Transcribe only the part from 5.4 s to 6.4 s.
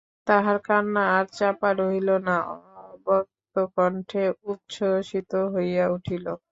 হইয়া উঠিল।